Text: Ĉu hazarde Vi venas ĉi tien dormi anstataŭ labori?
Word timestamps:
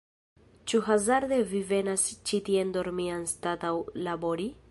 Ĉu 0.71 0.79
hazarde 0.87 1.37
Vi 1.51 1.61
venas 1.73 2.07
ĉi 2.29 2.41
tien 2.49 2.73
dormi 2.79 3.07
anstataŭ 3.19 3.77
labori? 4.09 4.53